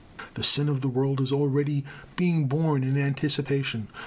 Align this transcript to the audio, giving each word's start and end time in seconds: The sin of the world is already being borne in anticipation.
The 0.33 0.43
sin 0.43 0.67
of 0.67 0.81
the 0.81 0.87
world 0.87 1.21
is 1.21 1.31
already 1.31 1.85
being 2.15 2.47
borne 2.47 2.83
in 2.83 2.97
anticipation. 2.97 3.87